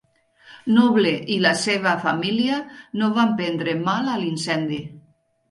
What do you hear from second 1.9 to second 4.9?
família no van prendre mal a l'incendi.